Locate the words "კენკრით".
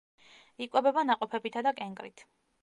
1.83-2.27